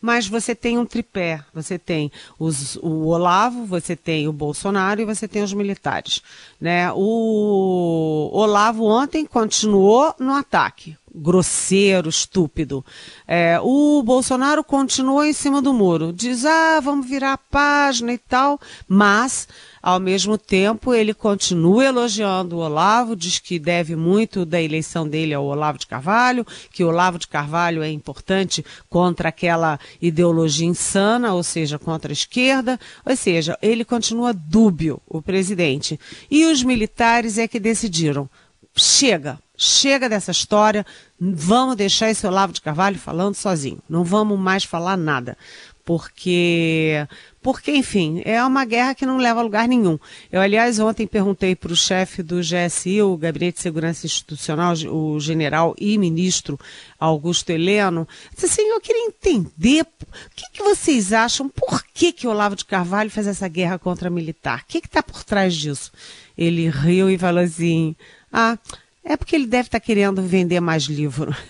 mas 0.00 0.26
você 0.26 0.54
tem 0.54 0.78
um 0.78 0.86
tripé, 0.86 1.44
você 1.52 1.78
tem 1.78 2.10
os, 2.38 2.76
o 2.76 3.08
Olavo, 3.08 3.66
você 3.66 3.94
tem 3.94 4.26
o 4.26 4.32
Bolsonaro 4.32 5.02
e 5.02 5.04
você 5.04 5.28
tem 5.28 5.42
os 5.42 5.52
militares. 5.52 6.22
Né? 6.58 6.90
O 6.94 8.30
Olavo 8.32 8.86
ontem 8.86 9.26
continuou 9.26 10.14
no 10.18 10.32
ataque, 10.32 10.96
grosseiro, 11.14 12.08
estúpido. 12.08 12.84
É, 13.26 13.58
o 13.62 14.02
Bolsonaro 14.02 14.64
continuou 14.64 15.24
em 15.24 15.32
cima 15.32 15.60
do 15.60 15.72
muro, 15.72 16.12
diz, 16.12 16.44
ah, 16.44 16.80
vamos 16.80 17.06
virar 17.08 17.34
a 17.34 17.38
página 17.38 18.12
e 18.12 18.18
tal, 18.18 18.60
mas 18.88 19.46
ao 19.82 19.98
mesmo 19.98 20.38
tempo, 20.38 20.94
ele 20.94 21.12
continua 21.12 21.84
elogiando 21.84 22.56
o 22.56 22.60
Olavo, 22.60 23.16
diz 23.16 23.40
que 23.40 23.58
deve 23.58 23.96
muito 23.96 24.46
da 24.46 24.62
eleição 24.62 25.08
dele 25.08 25.34
ao 25.34 25.44
Olavo 25.44 25.76
de 25.76 25.88
Carvalho, 25.88 26.46
que 26.72 26.84
o 26.84 26.88
Olavo 26.88 27.18
de 27.18 27.26
Carvalho 27.26 27.82
é 27.82 27.90
importante 27.90 28.64
contra 28.88 29.30
aquela 29.30 29.80
ideologia 30.00 30.68
insana, 30.68 31.34
ou 31.34 31.42
seja, 31.42 31.80
contra 31.80 32.12
a 32.12 32.14
esquerda. 32.14 32.78
Ou 33.04 33.16
seja, 33.16 33.58
ele 33.60 33.84
continua 33.84 34.32
dúbio, 34.32 35.02
o 35.04 35.20
presidente. 35.20 35.98
E 36.30 36.46
os 36.46 36.62
militares 36.62 37.36
é 37.36 37.48
que 37.48 37.58
decidiram. 37.58 38.30
Chega, 38.76 39.40
chega 39.62 40.08
dessa 40.08 40.30
história, 40.30 40.84
vamos 41.20 41.76
deixar 41.76 42.10
esse 42.10 42.26
Olavo 42.26 42.52
de 42.52 42.60
Carvalho 42.60 42.98
falando 42.98 43.34
sozinho, 43.34 43.78
não 43.88 44.02
vamos 44.04 44.38
mais 44.38 44.64
falar 44.64 44.96
nada 44.96 45.36
porque, 45.84 47.06
porque 47.40 47.72
enfim, 47.72 48.22
é 48.24 48.42
uma 48.44 48.64
guerra 48.64 48.94
que 48.94 49.04
não 49.04 49.16
leva 49.16 49.40
a 49.40 49.42
lugar 49.42 49.66
nenhum. 49.66 49.98
Eu, 50.30 50.40
aliás, 50.40 50.78
ontem 50.78 51.06
perguntei 51.06 51.56
para 51.56 51.72
o 51.72 51.76
chefe 51.76 52.22
do 52.22 52.40
GSI, 52.40 53.02
o 53.02 53.16
Gabinete 53.16 53.56
de 53.56 53.62
Segurança 53.62 54.06
Institucional, 54.06 54.74
o 54.90 55.18
general 55.18 55.74
e 55.78 55.98
ministro 55.98 56.58
Augusto 56.98 57.50
Heleno, 57.50 58.06
disse 58.32 58.46
assim, 58.46 58.62
eu 58.68 58.80
queria 58.80 59.06
entender 59.06 59.82
o 59.82 60.06
que, 60.34 60.50
que 60.52 60.62
vocês 60.62 61.12
acham, 61.12 61.48
por 61.48 61.82
que, 61.92 62.12
que 62.12 62.28
Olavo 62.28 62.56
de 62.56 62.64
Carvalho 62.64 63.10
fez 63.10 63.26
essa 63.26 63.48
guerra 63.48 63.78
contra 63.78 64.08
militar? 64.08 64.60
O 64.60 64.66
que 64.66 64.78
está 64.78 65.02
por 65.02 65.24
trás 65.24 65.54
disso? 65.54 65.90
Ele 66.38 66.68
riu 66.68 67.10
e 67.10 67.18
falou 67.18 67.42
assim, 67.42 67.96
ah, 68.32 68.56
é 69.04 69.16
porque 69.16 69.34
ele 69.34 69.46
deve 69.46 69.68
estar 69.68 69.80
tá 69.80 69.84
querendo 69.84 70.22
vender 70.22 70.60
mais 70.60 70.84
livro. 70.84 71.34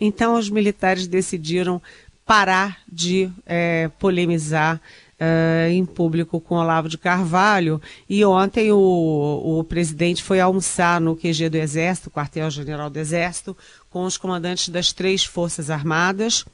Então 0.00 0.38
os 0.38 0.48
militares 0.48 1.06
decidiram 1.06 1.80
parar 2.24 2.78
de 2.90 3.30
é, 3.44 3.90
polemizar 3.98 4.80
Uh, 5.20 5.70
em 5.70 5.86
público 5.86 6.40
com 6.40 6.56
Olavo 6.56 6.88
de 6.88 6.98
Carvalho. 6.98 7.80
E 8.08 8.24
ontem 8.24 8.72
o, 8.72 9.60
o 9.60 9.62
presidente 9.62 10.20
foi 10.20 10.40
almoçar 10.40 11.00
no 11.00 11.14
QG 11.14 11.48
do 11.48 11.56
Exército, 11.56 12.10
quartel-general 12.10 12.90
do 12.90 12.98
Exército, 12.98 13.56
com 13.88 14.02
os 14.02 14.16
comandantes 14.16 14.68
das 14.68 14.92
três 14.92 15.22
Forças 15.24 15.70
Armadas. 15.70 16.44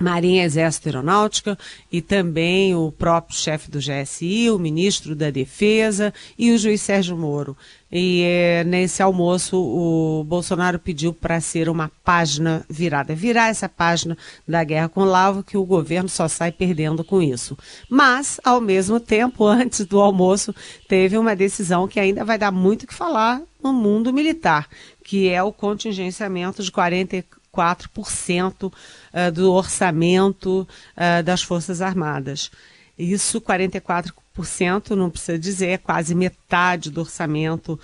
Marinha, 0.00 0.44
Exército 0.44 0.88
e 0.88 0.90
Aeronáutica 0.90 1.58
e 1.90 2.02
também 2.02 2.74
o 2.74 2.92
próprio 2.92 3.36
chefe 3.36 3.70
do 3.70 3.78
GSI, 3.78 4.50
o 4.50 4.58
ministro 4.58 5.14
da 5.14 5.30
Defesa 5.30 6.12
e 6.38 6.50
o 6.52 6.58
juiz 6.58 6.80
Sérgio 6.80 7.16
Moro. 7.16 7.56
E 7.90 8.22
é, 8.24 8.64
nesse 8.64 9.00
almoço 9.02 9.56
o 9.56 10.24
Bolsonaro 10.24 10.78
pediu 10.78 11.14
para 11.14 11.40
ser 11.40 11.68
uma 11.68 11.90
página 12.04 12.64
virada, 12.68 13.14
virar 13.14 13.48
essa 13.48 13.68
página 13.68 14.18
da 14.46 14.64
guerra 14.64 14.88
com 14.88 15.02
o 15.02 15.04
Lavo, 15.04 15.42
que 15.42 15.56
o 15.56 15.64
governo 15.64 16.08
só 16.08 16.26
sai 16.26 16.50
perdendo 16.50 17.04
com 17.04 17.22
isso. 17.22 17.56
Mas, 17.88 18.40
ao 18.44 18.60
mesmo 18.60 18.98
tempo, 18.98 19.46
antes 19.46 19.86
do 19.86 20.00
almoço, 20.00 20.54
teve 20.88 21.16
uma 21.16 21.36
decisão 21.36 21.86
que 21.86 22.00
ainda 22.00 22.24
vai 22.24 22.36
dar 22.36 22.50
muito 22.50 22.82
o 22.82 22.86
que 22.86 22.94
falar 22.94 23.40
no 23.62 23.72
mundo 23.72 24.12
militar, 24.12 24.68
que 25.04 25.28
é 25.28 25.42
o 25.42 25.52
contingenciamento 25.52 26.62
de 26.62 26.70
40 26.72 27.24
4% 27.56 28.72
eh, 29.12 29.30
do 29.30 29.52
orçamento 29.52 30.68
eh, 30.96 31.22
das 31.22 31.42
Forças 31.42 31.80
Armadas. 31.80 32.50
Isso, 32.98 33.40
44% 33.40 34.12
30%, 34.36 34.90
não 34.90 35.10
precisa 35.10 35.38
dizer, 35.38 35.66
é 35.68 35.78
quase 35.78 36.14
metade 36.14 36.90
do 36.90 37.00
orçamento 37.00 37.78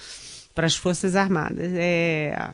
para 0.55 0.67
as 0.67 0.77
Forças 0.77 1.17
Armadas. 1.17 1.73
É, 1.75 2.51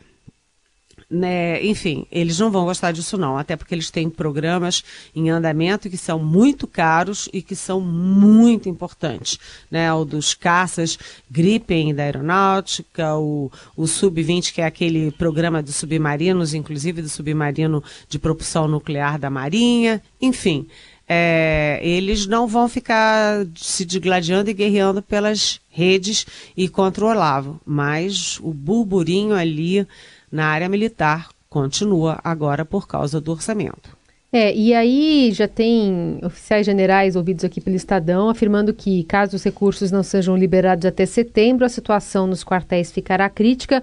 né, 1.11 1.65
enfim, 1.65 2.07
eles 2.13 2.39
não 2.39 2.51
vão 2.51 2.67
gostar 2.67 2.93
disso 2.93 3.17
não, 3.17 3.39
até 3.39 3.57
porque 3.57 3.75
eles 3.75 3.91
têm 3.91 4.11
programas 4.11 4.85
em 5.15 5.31
andamento 5.31 5.89
que 5.89 5.97
são 5.97 6.19
muito 6.19 6.67
caros 6.67 7.31
e 7.33 7.41
que 7.41 7.57
são 7.57 7.81
muito 7.81 8.69
importantes, 8.69 9.39
né, 9.71 9.91
o 9.93 10.05
dos 10.05 10.35
caças 10.35 10.99
Gripen 11.31 11.95
da 11.95 12.03
aeronáutica, 12.03 13.17
o, 13.17 13.51
o 13.75 13.87
Sub-20, 13.87 14.53
que 14.53 14.61
é 14.61 14.67
aquele 14.67 15.11
programa 15.13 15.63
de 15.63 15.73
submarinos, 15.73 16.53
inclusive 16.53 17.01
do 17.01 17.09
submarino 17.09 17.83
de 18.07 18.19
propulsão 18.19 18.69
nuclear 18.69 19.19
da 19.19 19.31
Marinha, 19.31 20.03
enfim, 20.21 20.67
é, 21.09 21.81
eles 21.83 22.27
não 22.27 22.47
vão 22.47 22.69
ficar 22.69 23.47
se 23.57 23.87
digladiando 23.87 24.51
e 24.51 24.55
guerreando 24.55 25.01
pelas 25.01 25.59
redes 25.71 26.27
e 26.55 26.69
contra 26.69 27.03
o 27.03 27.09
Olavo, 27.09 27.59
mas 27.65 28.39
o 28.43 28.53
burburinho 28.53 29.35
ali 29.35 29.87
na 30.31 30.47
área 30.47 30.69
militar 30.69 31.29
continua 31.49 32.19
agora 32.23 32.65
por 32.65 32.87
causa 32.87 33.21
do 33.21 33.33
orçamento. 33.33 33.97
É, 34.31 34.55
e 34.55 34.75
aí 34.75 35.31
já 35.33 35.49
tem 35.49 36.21
oficiais 36.23 36.67
generais 36.67 37.17
ouvidos 37.17 37.45
aqui 37.45 37.63
pelo 37.63 37.77
Estadão 37.77 38.29
afirmando 38.29 38.75
que, 38.75 39.03
caso 39.05 39.37
os 39.37 39.43
recursos 39.43 39.91
não 39.91 40.03
sejam 40.03 40.37
liberados 40.37 40.85
até 40.85 41.07
setembro, 41.07 41.65
a 41.65 41.69
situação 41.69 42.27
nos 42.27 42.45
quartéis 42.45 42.93
ficará 42.93 43.29
crítica, 43.31 43.83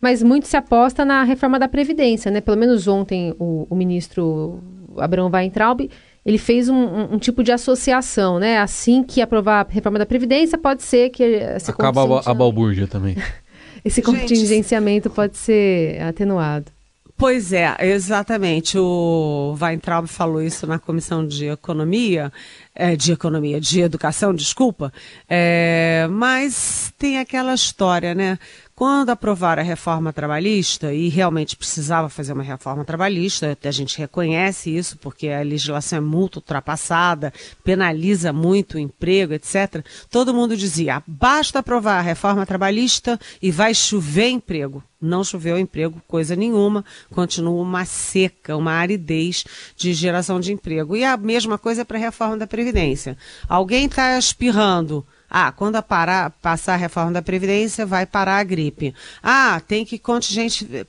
mas 0.00 0.20
muito 0.20 0.48
se 0.48 0.56
aposta 0.56 1.04
na 1.04 1.22
reforma 1.22 1.60
da 1.60 1.68
Previdência, 1.68 2.30
né? 2.30 2.40
Pelo 2.40 2.56
menos 2.56 2.88
ontem 2.88 3.34
o, 3.38 3.68
o 3.70 3.76
ministro 3.76 4.60
Abrão 4.98 5.30
Weintraub, 5.32 5.88
ele 6.26 6.38
fez 6.38 6.68
um, 6.68 6.74
um, 6.74 7.14
um, 7.14 7.18
tipo 7.18 7.44
de 7.44 7.52
associação, 7.52 8.40
né? 8.40 8.58
Assim 8.58 9.04
que 9.04 9.22
aprovar 9.22 9.64
a 9.64 9.72
reforma 9.72 9.98
da 9.98 10.06
Previdência, 10.06 10.58
pode 10.58 10.82
ser 10.82 11.10
que... 11.10 11.40
Acaba 11.68 12.02
a, 12.18 12.30
a 12.32 12.34
balbúrdia 12.34 12.88
também. 12.88 13.16
esse 13.84 14.00
contingenciamento 14.00 15.08
Gente, 15.08 15.14
pode 15.14 15.36
ser 15.36 16.00
atenuado. 16.00 16.72
Pois 17.16 17.52
é, 17.52 17.76
exatamente. 17.80 18.76
O 18.76 19.56
Weintraub 19.60 20.08
falou 20.08 20.42
isso 20.42 20.66
na 20.66 20.80
comissão 20.80 21.24
de 21.24 21.46
economia, 21.46 22.32
é, 22.74 22.96
de 22.96 23.12
economia, 23.12 23.60
de 23.60 23.80
educação, 23.80 24.34
desculpa. 24.34 24.92
É, 25.28 26.08
mas 26.10 26.92
tem 26.98 27.18
aquela 27.18 27.54
história, 27.54 28.14
né? 28.16 28.36
Quando 28.76 29.10
aprovaram 29.10 29.62
a 29.62 29.64
reforma 29.64 30.12
trabalhista, 30.12 30.92
e 30.92 31.08
realmente 31.08 31.56
precisava 31.56 32.08
fazer 32.08 32.32
uma 32.32 32.42
reforma 32.42 32.84
trabalhista, 32.84 33.56
a 33.62 33.70
gente 33.70 33.96
reconhece 33.96 34.76
isso, 34.76 34.98
porque 34.98 35.28
a 35.28 35.42
legislação 35.42 35.98
é 35.98 36.00
muito 36.00 36.36
ultrapassada, 36.36 37.32
penaliza 37.62 38.32
muito 38.32 38.74
o 38.74 38.80
emprego, 38.80 39.32
etc. 39.32 39.86
Todo 40.10 40.34
mundo 40.34 40.56
dizia: 40.56 41.00
basta 41.06 41.60
aprovar 41.60 41.98
a 41.98 42.02
reforma 42.02 42.44
trabalhista 42.44 43.16
e 43.40 43.48
vai 43.48 43.72
chover 43.72 44.30
emprego. 44.30 44.82
Não 45.00 45.22
choveu 45.22 45.56
emprego, 45.56 46.02
coisa 46.08 46.34
nenhuma, 46.34 46.84
continua 47.12 47.62
uma 47.62 47.84
seca, 47.84 48.56
uma 48.56 48.72
aridez 48.72 49.44
de 49.76 49.92
geração 49.92 50.40
de 50.40 50.52
emprego. 50.52 50.96
E 50.96 51.04
a 51.04 51.16
mesma 51.16 51.58
coisa 51.58 51.84
para 51.84 51.96
a 51.96 52.00
reforma 52.00 52.38
da 52.38 52.46
Previdência. 52.46 53.16
Alguém 53.48 53.86
está 53.86 54.18
espirrando 54.18 55.06
ah, 55.36 55.50
quando 55.50 55.82
parar, 55.82 56.30
passar 56.30 56.74
a 56.74 56.76
reforma 56.76 57.10
da 57.10 57.20
Previdência, 57.20 57.84
vai 57.84 58.06
parar 58.06 58.38
a 58.38 58.44
gripe. 58.44 58.94
Ah, 59.20 59.60
tem 59.66 59.84
que 59.84 59.98
contingente, 59.98 60.86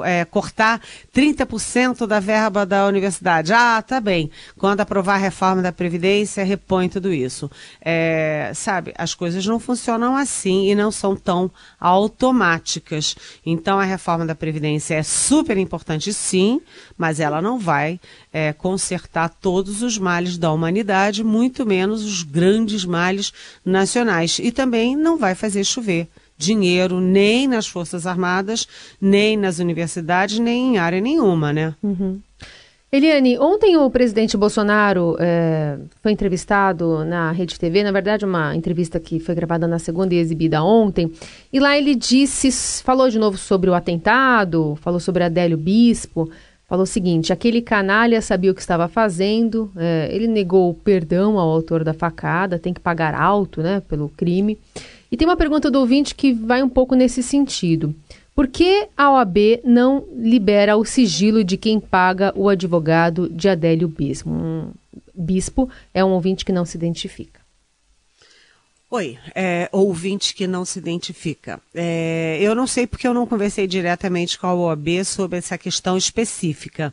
é, 0.00 0.24
cortar 0.24 0.80
30% 1.14 2.04
da 2.04 2.18
verba 2.18 2.66
da 2.66 2.88
universidade. 2.88 3.52
Ah, 3.52 3.80
tá 3.80 4.00
bem. 4.00 4.32
Quando 4.58 4.80
aprovar 4.80 5.14
a 5.14 5.18
reforma 5.18 5.62
da 5.62 5.70
Previdência, 5.70 6.42
repõe 6.42 6.88
tudo 6.88 7.12
isso. 7.12 7.48
É, 7.80 8.50
sabe, 8.52 8.92
as 8.98 9.14
coisas 9.14 9.46
não 9.46 9.60
funcionam 9.60 10.16
assim 10.16 10.68
e 10.68 10.74
não 10.74 10.90
são 10.90 11.14
tão 11.14 11.48
automáticas. 11.78 13.14
Então, 13.46 13.78
a 13.78 13.84
reforma 13.84 14.26
da 14.26 14.34
Previdência 14.34 14.96
é 14.96 15.04
super 15.04 15.56
importante, 15.56 16.12
sim, 16.12 16.60
mas 16.96 17.20
ela 17.20 17.42
não 17.42 17.58
vai 17.58 18.00
é, 18.32 18.52
consertar 18.52 19.28
todos 19.28 19.82
os 19.82 19.98
males 19.98 20.38
da 20.38 20.52
humanidade, 20.52 21.24
muito 21.24 21.66
menos 21.66 22.04
os 22.04 22.22
grandes 22.22 22.84
males 22.84 23.32
nacionais. 23.64 24.38
E 24.38 24.50
também 24.50 24.96
não 24.96 25.16
vai 25.18 25.34
fazer 25.34 25.64
chover 25.64 26.08
dinheiro 26.36 27.00
nem 27.00 27.46
nas 27.46 27.66
Forças 27.66 28.06
Armadas, 28.06 28.66
nem 29.00 29.36
nas 29.36 29.58
universidades, 29.58 30.38
nem 30.38 30.74
em 30.74 30.78
área 30.78 31.00
nenhuma, 31.00 31.52
né? 31.52 31.74
Uhum. 31.82 32.20
Eliane, 32.94 33.36
ontem 33.40 33.76
o 33.76 33.90
presidente 33.90 34.36
Bolsonaro 34.36 35.16
é, 35.18 35.78
foi 36.00 36.12
entrevistado 36.12 37.04
na 37.04 37.32
Rede 37.32 37.58
TV, 37.58 37.82
na 37.82 37.90
verdade, 37.90 38.24
uma 38.24 38.54
entrevista 38.54 39.00
que 39.00 39.18
foi 39.18 39.34
gravada 39.34 39.66
na 39.66 39.80
segunda 39.80 40.14
e 40.14 40.18
exibida 40.18 40.62
ontem, 40.62 41.10
e 41.52 41.58
lá 41.58 41.76
ele 41.76 41.96
disse, 41.96 42.52
falou 42.84 43.10
de 43.10 43.18
novo 43.18 43.36
sobre 43.36 43.68
o 43.68 43.74
atentado, 43.74 44.78
falou 44.80 45.00
sobre 45.00 45.24
Adélio 45.24 45.56
Bispo, 45.56 46.30
falou 46.74 46.82
o 46.82 46.86
seguinte: 46.86 47.32
aquele 47.32 47.62
canalha 47.62 48.20
sabia 48.20 48.50
o 48.50 48.54
que 48.54 48.60
estava 48.60 48.88
fazendo, 48.88 49.70
é, 49.76 50.08
ele 50.10 50.26
negou 50.26 50.70
o 50.70 50.74
perdão 50.74 51.38
ao 51.38 51.48
autor 51.48 51.84
da 51.84 51.94
facada, 51.94 52.58
tem 52.58 52.74
que 52.74 52.80
pagar 52.80 53.14
alto 53.14 53.62
né, 53.62 53.80
pelo 53.88 54.08
crime. 54.08 54.58
E 55.10 55.16
tem 55.16 55.26
uma 55.26 55.36
pergunta 55.36 55.70
do 55.70 55.78
ouvinte 55.78 56.14
que 56.14 56.32
vai 56.32 56.62
um 56.62 56.68
pouco 56.68 56.96
nesse 56.96 57.22
sentido. 57.22 57.94
Por 58.34 58.48
que 58.48 58.88
a 58.96 59.12
OAB 59.12 59.60
não 59.62 60.04
libera 60.16 60.76
o 60.76 60.84
sigilo 60.84 61.44
de 61.44 61.56
quem 61.56 61.78
paga 61.78 62.32
o 62.34 62.48
advogado 62.48 63.28
de 63.28 63.48
Adélio 63.48 63.86
Bispo? 63.86 64.28
Um 64.28 64.72
bispo 65.14 65.68
é 65.92 66.04
um 66.04 66.10
ouvinte 66.10 66.44
que 66.44 66.50
não 66.50 66.64
se 66.64 66.76
identifica. 66.76 67.43
Oi, 68.94 69.18
é, 69.34 69.68
ouvinte 69.72 70.32
que 70.32 70.46
não 70.46 70.64
se 70.64 70.78
identifica. 70.78 71.60
É, 71.74 72.38
eu 72.40 72.54
não 72.54 72.64
sei 72.64 72.86
porque 72.86 73.08
eu 73.08 73.12
não 73.12 73.26
conversei 73.26 73.66
diretamente 73.66 74.38
com 74.38 74.46
a 74.46 74.54
OAB 74.54 75.04
sobre 75.04 75.36
essa 75.36 75.58
questão 75.58 75.96
específica, 75.96 76.92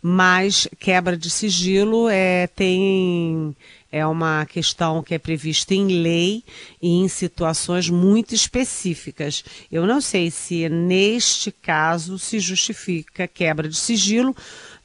mas 0.00 0.66
quebra 0.80 1.14
de 1.14 1.28
sigilo 1.28 2.08
é, 2.08 2.46
tem 2.46 3.54
é 3.92 4.06
uma 4.06 4.46
questão 4.46 5.02
que 5.02 5.14
é 5.14 5.18
prevista 5.18 5.74
em 5.74 5.86
lei 6.02 6.42
e 6.80 6.88
em 6.88 7.08
situações 7.08 7.90
muito 7.90 8.34
específicas. 8.34 9.44
Eu 9.70 9.86
não 9.86 10.00
sei 10.00 10.30
se 10.30 10.66
neste 10.70 11.52
caso 11.52 12.18
se 12.18 12.40
justifica 12.40 13.28
quebra 13.28 13.68
de 13.68 13.76
sigilo 13.76 14.34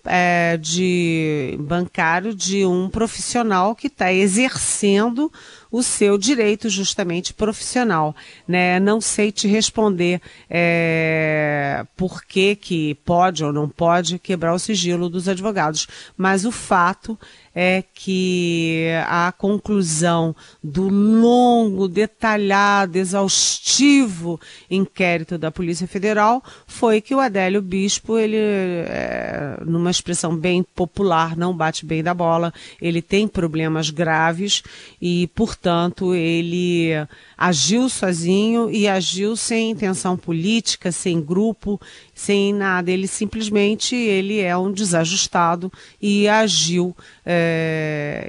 é, 0.07 0.57
de 0.57 1.57
bancário 1.59 2.33
de 2.33 2.65
um 2.65 2.89
profissional 2.89 3.75
que 3.75 3.87
está 3.87 4.11
exercendo 4.11 5.31
o 5.71 5.83
seu 5.83 6.17
direito 6.17 6.69
justamente 6.69 7.33
profissional. 7.33 8.15
Né? 8.47 8.79
Não 8.79 9.01
sei 9.01 9.31
te 9.31 9.47
responder 9.47 10.21
é, 10.49 11.85
por 11.95 12.23
que, 12.23 12.55
que 12.55 12.95
pode 13.05 13.43
ou 13.43 13.51
não 13.51 13.67
pode 13.69 14.17
quebrar 14.17 14.53
o 14.53 14.59
sigilo 14.59 15.09
dos 15.09 15.27
advogados, 15.27 15.87
mas 16.15 16.45
o 16.45 16.51
fato 16.51 17.19
é 17.59 17.83
que 17.91 18.85
a 19.07 19.31
conclusão 19.31 20.35
do 20.63 20.87
longo, 20.87 21.87
detalhado, 21.87 22.99
exaustivo 22.99 24.39
inquérito 24.69 25.39
da 25.39 25.49
Polícia 25.49 25.87
Federal 25.87 26.43
foi 26.67 27.01
que 27.01 27.15
o 27.15 27.19
Adélio 27.19 27.59
Bispo, 27.59 28.15
ele, 28.15 28.37
é, 28.37 29.57
numa 29.65 29.89
expressão 29.89 30.37
bem 30.37 30.61
popular, 30.61 31.35
não 31.35 31.51
bate 31.51 31.83
bem 31.83 32.03
da 32.03 32.13
bola, 32.13 32.53
ele 32.79 33.01
tem 33.01 33.27
problemas 33.27 33.89
graves 33.89 34.61
e, 35.01 35.25
portanto, 35.33 36.13
ele 36.13 36.91
agiu 37.35 37.89
sozinho 37.89 38.69
e 38.69 38.87
agiu 38.87 39.35
sem 39.35 39.71
intenção 39.71 40.15
política, 40.15 40.91
sem 40.91 41.19
grupo, 41.19 41.81
sem 42.13 42.53
nada. 42.53 42.91
Ele 42.91 43.07
simplesmente 43.07 43.95
ele 43.95 44.41
é 44.41 44.55
um 44.55 44.71
desajustado 44.71 45.71
e 45.99 46.27
agiu, 46.27 46.95
é, 47.25 47.46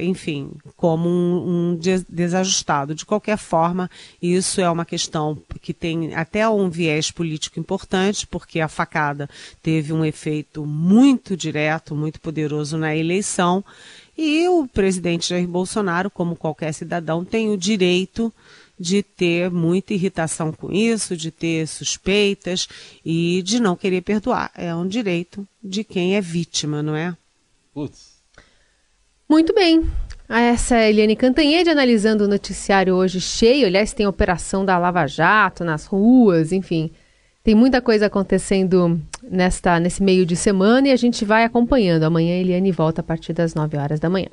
enfim, 0.00 0.50
como 0.76 1.08
um, 1.08 1.72
um 1.72 1.80
desajustado. 2.08 2.94
De 2.94 3.06
qualquer 3.06 3.38
forma, 3.38 3.90
isso 4.20 4.60
é 4.60 4.70
uma 4.70 4.84
questão 4.84 5.36
que 5.60 5.72
tem 5.72 6.14
até 6.14 6.48
um 6.48 6.68
viés 6.68 7.10
político 7.10 7.58
importante, 7.58 8.26
porque 8.26 8.60
a 8.60 8.68
facada 8.68 9.28
teve 9.62 9.92
um 9.92 10.04
efeito 10.04 10.64
muito 10.66 11.36
direto, 11.36 11.94
muito 11.94 12.20
poderoso 12.20 12.76
na 12.76 12.94
eleição. 12.94 13.64
E 14.16 14.48
o 14.48 14.66
presidente 14.66 15.28
Jair 15.28 15.46
Bolsonaro, 15.46 16.10
como 16.10 16.34
qualquer 16.34 16.72
cidadão, 16.72 17.24
tem 17.24 17.50
o 17.50 17.56
direito 17.56 18.32
de 18.78 19.02
ter 19.02 19.50
muita 19.50 19.92
irritação 19.92 20.52
com 20.52 20.72
isso, 20.72 21.16
de 21.16 21.30
ter 21.30 21.66
suspeitas 21.66 22.68
e 23.04 23.42
de 23.42 23.60
não 23.60 23.74
querer 23.74 24.02
perdoar. 24.02 24.52
É 24.54 24.74
um 24.74 24.86
direito 24.86 25.46
de 25.62 25.82
quem 25.82 26.16
é 26.16 26.20
vítima, 26.20 26.82
não 26.82 26.94
é? 26.94 27.16
Putz. 27.74 28.17
Muito 29.28 29.52
bem. 29.52 29.84
Essa 30.26 30.76
é 30.76 30.78
a 30.84 30.90
Eliane 30.90 31.14
Cantanhede 31.14 31.68
analisando 31.68 32.24
o 32.24 32.28
noticiário 32.28 32.94
hoje 32.94 33.20
cheio. 33.20 33.66
Aliás, 33.66 33.92
tem 33.92 34.06
operação 34.06 34.64
da 34.64 34.78
Lava 34.78 35.06
Jato 35.06 35.64
nas 35.64 35.84
ruas, 35.84 36.50
enfim. 36.50 36.90
Tem 37.44 37.54
muita 37.54 37.80
coisa 37.80 38.06
acontecendo 38.06 39.00
nesta, 39.22 39.78
nesse 39.78 40.02
meio 40.02 40.24
de 40.24 40.34
semana 40.34 40.88
e 40.88 40.92
a 40.92 40.96
gente 40.96 41.24
vai 41.24 41.44
acompanhando. 41.44 42.04
Amanhã 42.04 42.34
a 42.34 42.38
Eliane 42.38 42.72
volta 42.72 43.00
a 43.00 43.04
partir 43.04 43.32
das 43.32 43.54
9 43.54 43.76
horas 43.76 44.00
da 44.00 44.08
manhã. 44.08 44.28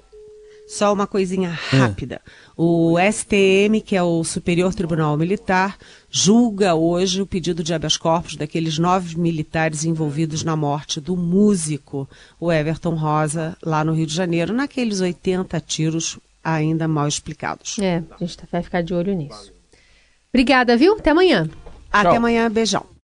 Só 0.68 0.92
uma 0.92 1.06
coisinha 1.06 1.50
rápida. 1.50 2.20
O 2.58 2.96
STM, 3.00 3.82
que 3.86 3.96
é 3.96 4.02
o 4.02 4.24
Superior 4.24 4.74
Tribunal 4.74 5.16
Militar, 5.16 5.78
julga 6.10 6.74
hoje 6.74 7.22
o 7.22 7.28
pedido 7.28 7.64
de 7.64 7.74
habeas 7.74 7.98
corpus 7.98 8.36
daqueles 8.36 8.80
nove 8.80 9.16
militares 9.18 9.86
envolvidos 9.86 10.44
na 10.44 10.56
morte 10.56 11.00
do 11.00 11.16
músico, 11.16 12.10
o 12.40 12.52
Everton 12.52 12.96
Rosa, 12.96 13.56
lá 13.64 13.84
no 13.84 13.94
Rio 13.94 14.08
de 14.08 14.16
Janeiro, 14.16 14.54
naqueles 14.54 15.02
80 15.02 15.60
tiros 15.60 16.18
ainda 16.44 16.88
mal 16.88 17.08
explicados. 17.08 17.78
É, 17.80 18.04
a 18.10 18.26
gente 18.26 18.38
vai 18.52 18.64
ficar 18.64 18.82
de 18.82 18.94
olho 18.94 19.14
nisso. 19.14 19.54
Obrigada, 20.30 20.76
viu? 20.76 20.94
Até 20.94 21.12
amanhã. 21.12 21.50
Até 21.92 22.10
Tchau. 22.10 22.18
amanhã, 22.18 22.52
beijão. 22.52 22.95